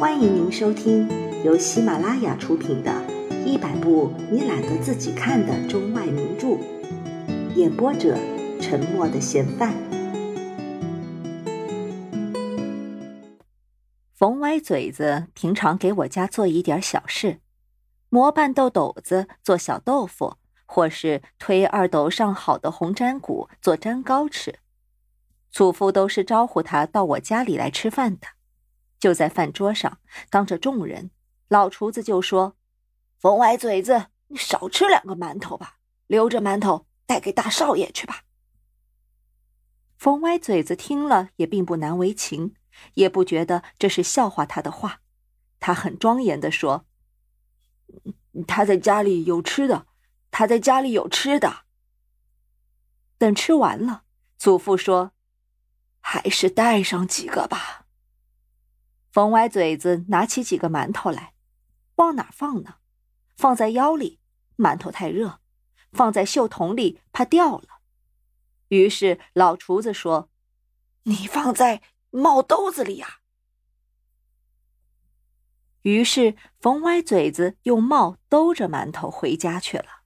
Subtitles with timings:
[0.00, 1.06] 欢迎您收听
[1.44, 2.90] 由喜马拉雅出品的
[3.44, 6.46] 《一百部你懒得自己看的中外名著》，
[7.54, 8.16] 演播者：
[8.62, 9.74] 沉默的嫌犯。
[14.14, 17.40] 冯歪嘴子平常给我家做一点小事，
[18.08, 24.60] 磨拌豆斗子做小豆腐，或是推二斗上好的红粘骨做粘糕吃。
[25.50, 28.39] 祖父都是招呼他到我家里来吃饭的。
[29.00, 29.98] 就在饭桌上，
[30.28, 31.10] 当着众人，
[31.48, 32.56] 老厨子就说
[33.18, 38.24] ：“冯歪嘴子，你少吃两个馒头吧，留着馒头带给大少爷去吧。”
[39.96, 42.54] 冯歪嘴子听了也并不难为情，
[42.94, 45.00] 也不觉得这是笑话他的话，
[45.58, 46.86] 他很庄严的说
[48.46, 49.86] ：“他在家里有吃的，
[50.30, 51.64] 他在家里有吃的。”
[53.16, 54.04] 等吃完了，
[54.38, 55.12] 祖父说
[56.00, 57.78] ：“还是带上几个吧。”
[59.10, 61.34] 冯歪嘴子拿起几个馒头来，
[61.96, 62.76] 往哪放呢？
[63.36, 64.20] 放在腰里，
[64.56, 65.40] 馒头太热；
[65.90, 67.80] 放在袖筒里，怕掉了。
[68.68, 70.30] 于是老厨子说
[71.02, 73.18] ：“你放在帽兜子里呀。”
[75.82, 80.02] 于是冯歪嘴子用帽兜着馒头回家去了。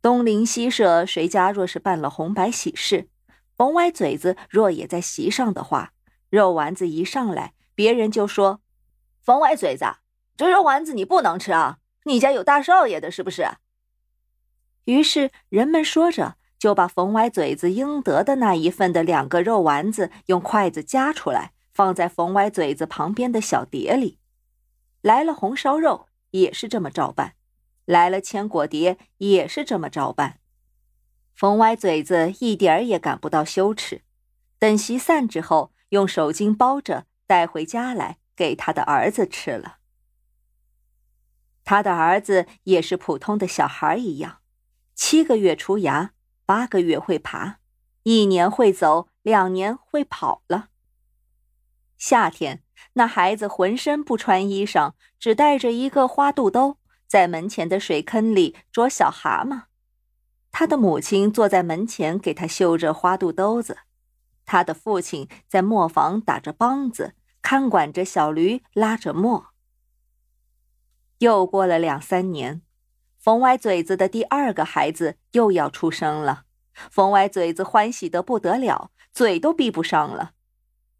[0.00, 3.10] 东邻西舍谁家若是办了红白喜事，
[3.56, 5.92] 冯歪嘴子若也在席上的话。
[6.32, 8.62] 肉丸子一上来，别人就说
[9.20, 9.84] ：“冯歪嘴子，
[10.34, 11.76] 这肉丸子你不能吃啊！
[12.04, 13.46] 你家有大少爷的，是不是？”
[14.86, 24.18] 于是人们说着，就把冯歪嘴子应得的那一份的两个肉丸子用筷子夹出来，放在冯歪嘴子旁边的小碟里。
[25.02, 27.32] 来了红烧肉，也是这么照办；
[27.84, 30.38] 来了千果碟，也是这么照办。
[31.34, 34.00] 冯歪嘴子一点儿也感不到羞耻。
[34.58, 35.71] 等席散之后。
[35.92, 39.76] 用手巾包着带回家来给他的儿子吃了。
[41.64, 44.38] 他的儿子也是普通的小孩一样，
[44.94, 46.12] 七个月出牙，
[46.46, 47.58] 八个月会爬，
[48.04, 50.70] 一年会走，两年会跑了。
[51.98, 52.62] 夏天，
[52.94, 59.64] 那孩子浑身不穿衣裳，只带着一个花肚兜，在门前的水坑里捉小蛤蟆。
[60.50, 63.78] 他的母亲坐在门前给他绣着花肚兜子。
[64.52, 69.46] 他的父亲在磨坊打着梆子，看管着小驴，拉着磨。
[71.20, 72.60] 又过了两三年，
[73.18, 76.44] 冯歪嘴子的第二个孩子又要出生了。
[76.90, 80.34] 冯歪嘴子欢喜的不得了，嘴都闭不上了。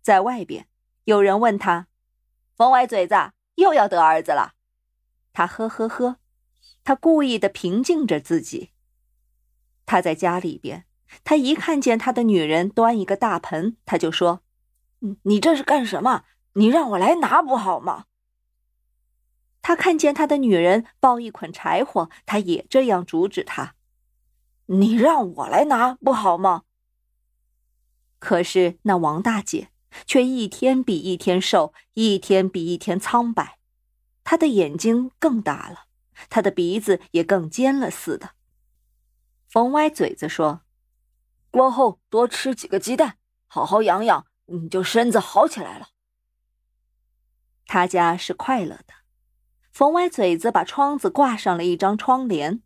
[0.00, 0.66] 在外边，
[1.04, 1.88] 有人问他
[2.56, 3.14] ：“冯歪嘴子
[3.56, 4.54] 又要得儿子了？”
[5.34, 6.16] 他呵呵呵，
[6.82, 8.70] 他故意的平静着自己。
[9.84, 10.86] 他在家里边。
[11.22, 14.40] 他一看见他的女人端一个大盆，他就说
[15.22, 16.24] ：“你这是干什么？
[16.54, 18.06] 你让我来拿不好吗？”
[19.62, 23.76] 他看见他的女人抱一捆柴火，他也这样阻止他
[24.66, 26.64] ：“你让我来拿不好吗？”
[28.18, 29.68] 可是那王大姐
[30.06, 33.58] 却一天比一天瘦，一天比一天苍白，
[34.24, 35.84] 她的眼睛更大了，
[36.28, 38.30] 她的鼻子也更尖了似的。
[39.48, 40.63] 冯歪嘴子说。
[41.54, 43.16] 过后多吃几个鸡蛋，
[43.46, 45.90] 好好养养，你就身子好起来了。
[47.66, 48.94] 他家是快乐的。
[49.70, 52.60] 冯歪嘴子把窗子挂上了一张窗帘，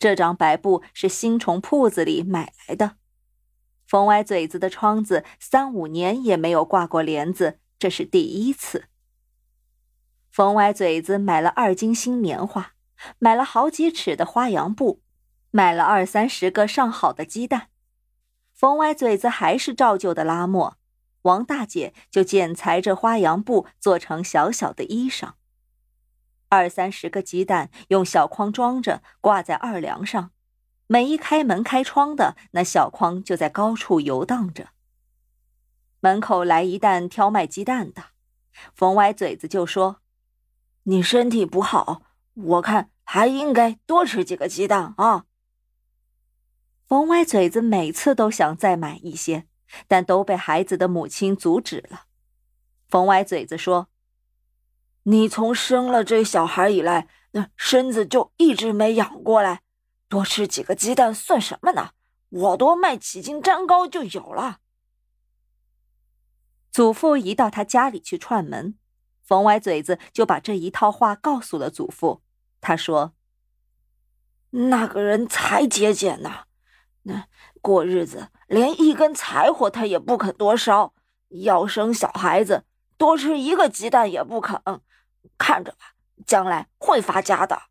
[0.00, 2.96] 这张白布是新从铺子里买来的。
[3.86, 8.86] 冯歪嘴子的窗子三五年也没有挂过帘子，这是第一次。
[10.28, 12.72] 冯歪嘴子买了二斤新棉花，
[13.20, 15.04] 买了好几尺的花洋布，
[15.52, 17.68] 买了二三十个上好的鸡蛋。
[18.58, 20.76] 冯歪嘴子还是照旧的拉磨，
[21.22, 25.34] 王大姐就剪裁着花洋布做成小小的衣裳。
[26.48, 30.32] 二三十个鸡蛋用小筐装着，挂在二梁上，
[30.88, 34.70] 每一开门开窗的，那小筐就在高处游荡着。
[36.00, 38.06] 门口来一担挑卖鸡蛋的，
[38.74, 40.00] 冯歪嘴子就说
[40.82, 42.02] ：“你身体不好，
[42.34, 45.26] 我看还应该多吃几个鸡蛋啊。”
[46.88, 49.46] 冯歪嘴子每次都想再买一些，
[49.86, 52.06] 但都被孩子的母亲阻止了。
[52.88, 53.90] 冯歪嘴子说
[55.04, 59.60] ：“你从生了这小孩以来，那身子就一直没养过来，
[60.08, 61.90] 多吃几个鸡蛋算什么呢？
[62.30, 64.60] 我多卖几斤粘糕就有了。”
[66.72, 68.78] 祖父一到他家里去串门，
[69.22, 72.22] 冯歪嘴子就把这一套话告诉了祖父。
[72.62, 73.12] 他说
[74.72, 76.44] ：“那个人才节俭呢。”
[77.08, 77.26] 那
[77.62, 80.92] 过日子连一根柴火他也不肯多烧，
[81.28, 82.66] 要生小孩子
[82.98, 84.60] 多吃一个鸡蛋也不肯。
[85.38, 85.94] 看着吧，
[86.26, 87.62] 将来会发家的。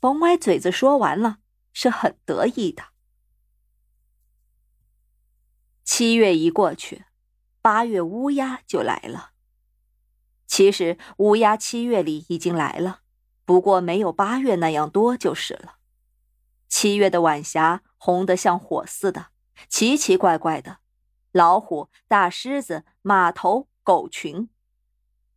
[0.00, 1.38] 冯歪嘴子说完了，
[1.72, 2.82] 是很得意的。
[5.84, 7.04] 七月一过去，
[7.62, 9.30] 八月乌鸦就来了。
[10.48, 13.02] 其实乌鸦七月里已经来了，
[13.44, 15.75] 不过没有八月那样多就是了。
[16.68, 19.26] 七月的晚霞红得像火似的，
[19.68, 20.78] 奇奇怪怪的，
[21.32, 24.48] 老虎、大狮子、马头、狗群，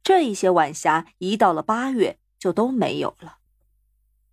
[0.03, 3.37] 这一些晚霞一到了八月就都没有了。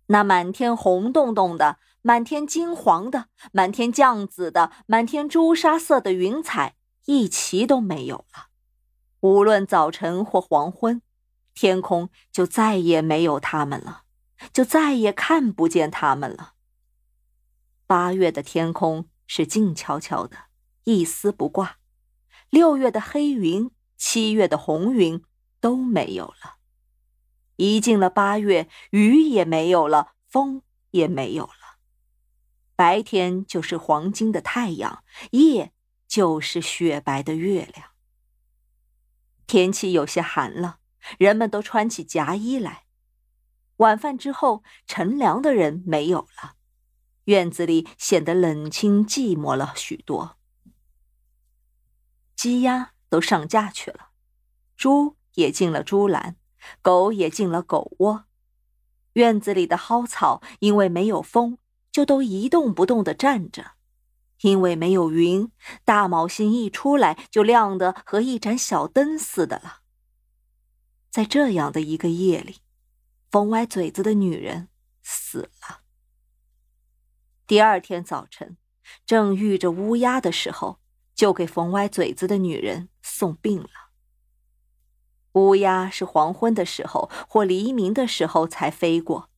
[0.07, 8.47] 那满天红彤彤的、满天金黄的、满天绛紫的、满天朱砂色的云彩，一齐都没有了。
[9.19, 11.01] 无论早晨或黄昏，
[11.53, 14.03] 天空就再也没有它们了，
[14.53, 16.53] 就再也看不见它们了。
[17.87, 20.37] 八月的天空是静悄悄的，
[20.83, 21.77] 一丝不挂；
[22.49, 25.23] 六月的黑云、七月的红云
[25.61, 26.57] 都没有了。
[27.55, 30.61] 一进了八月，雨也没有了，风
[30.91, 31.79] 也没有了。
[32.75, 35.71] 白天就是黄金的太阳，夜
[36.07, 37.91] 就是雪白的月亮。
[39.47, 40.79] 天气有些寒了，
[41.17, 42.83] 人们都穿起夹衣来。
[43.77, 46.56] 晚饭之后，乘凉的人没有了，
[47.27, 50.37] 院子里显得冷清寂寞了许多。
[52.35, 54.09] 鸡鸭都上架去了，
[54.75, 56.35] 猪也进了猪栏。
[56.81, 58.25] 狗也进了狗窝，
[59.13, 61.59] 院子里的蒿草因为没有风，
[61.91, 63.75] 就都一动不动地站着；
[64.41, 65.49] 因为没有云，
[65.85, 69.81] 大毛星一出来就亮得和一盏小灯似的了。
[71.09, 72.57] 在这样的一个夜里，
[73.31, 74.67] 冯歪嘴子的女人
[75.03, 75.86] 死了。
[77.47, 78.57] 第二天早晨，
[79.05, 80.79] 正遇着乌鸦的时候，
[81.15, 83.69] 就给缝歪嘴子的女人送病了。
[85.31, 89.29] 乌鸦是黄昏的时候或黎明的时候才飞过，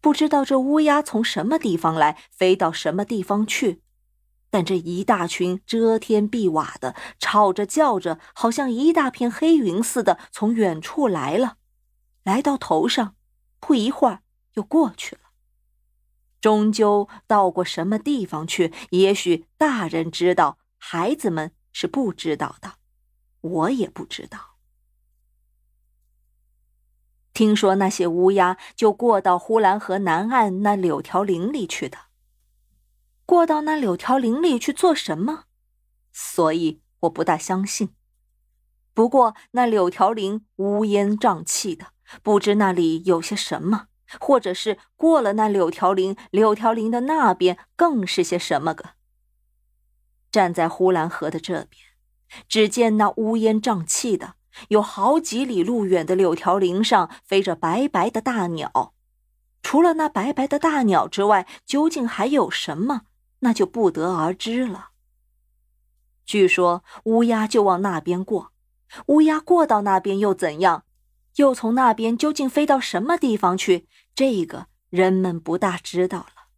[0.00, 3.82] 不知道这乌鸦从什么地方来，飞到什么地方去。
[4.50, 11.56] 但这一大群遮天蔽瓦的，吵着叫着，好像一大片黑云似的，从远处来了，
[12.22, 13.16] 来到头上，
[13.58, 14.20] 不一会儿
[14.54, 15.22] 又过去了。
[16.48, 18.72] 终究到过什么地方去？
[18.88, 22.76] 也许大人知道，孩子们是不知道的，
[23.42, 24.56] 我也不知道。
[27.34, 31.98] 听说那些乌鸦就过到呼兰河南岸那柳条林里去的。
[33.26, 35.44] 过到那柳条林里去做什么？
[36.10, 37.90] 所以我不大相信。
[38.94, 41.88] 不过那柳条林乌烟瘴气的，
[42.22, 43.88] 不知那里有些什么，
[44.20, 48.90] 或者是过了那柳条林，柳条林的那边更是些什么个。
[50.30, 51.82] 站在呼兰河的这边，
[52.48, 54.34] 只见那乌烟瘴气的。
[54.68, 58.92] 有好几里路远的柳条林上飞着白白的大鸟，
[59.62, 63.02] 除了那白白的大鸟之外，究竟还有什么？
[63.40, 64.88] 那就不得而知了。
[66.26, 68.52] 据说乌鸦就往那边过，
[69.06, 70.82] 乌鸦过到那边又怎样？
[71.38, 73.88] 又从那边究竟飞到什么地方去？
[74.14, 76.48] 这个人们不大知道了。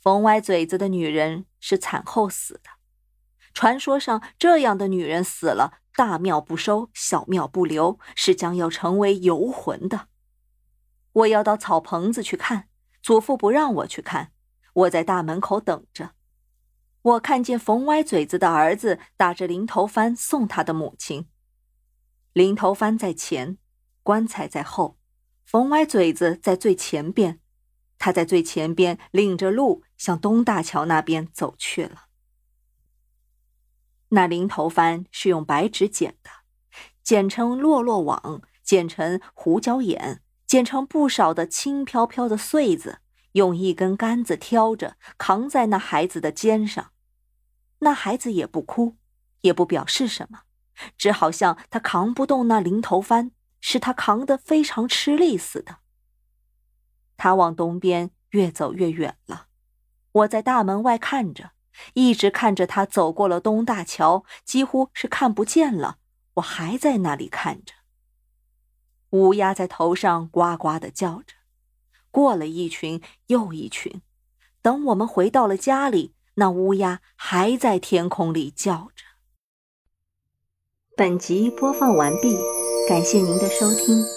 [0.00, 2.70] 冯歪嘴子的女人是产后死的，
[3.54, 5.78] 传说上这样的女人死了。
[5.94, 10.08] 大庙不收，小庙不留，是将要成为游魂的。
[11.12, 12.68] 我要到草棚子去看，
[13.00, 14.32] 祖父不让我去看，
[14.74, 16.10] 我在大门口等着。
[17.00, 21.28] 我看见冯歪嘴子的儿子打着零头幡送他的母亲，
[22.36, 23.56] 零头幡在前，
[24.02, 24.98] 棺材在后，
[25.46, 27.40] 冯歪嘴子在最前边，
[27.96, 32.08] 他在最前边领着路向东大桥那边走去了。
[34.10, 36.28] 那零头幡是用白纸剪的，
[37.02, 42.98] 剪成落落网，剪成胡椒眼，剪成不少的轻飘飘的穗子，
[43.32, 46.92] 用一根杆子挑着，扛在那孩子的肩上。
[47.78, 48.98] 那孩子也不哭，
[49.40, 50.42] 也不表示什么，
[50.96, 55.78] 只好像他扛不动那零头帆，使他扛得非常吃力似的。
[57.16, 59.46] 他往东边越走越远了，
[60.12, 61.52] 我在大门外看着。
[61.92, 65.98] 一直看着他走过了东大桥，几乎是看不见了。
[66.34, 67.74] 我还在那里看着。
[69.10, 71.34] 乌鸦在头上呱呱的叫着，
[72.10, 74.00] 过了一群又一群。
[74.62, 79.04] 等我们回到了家里，那乌鸦还在天空里叫着。
[80.98, 82.38] 本集播放完毕，
[82.88, 84.15] 感谢您的收听。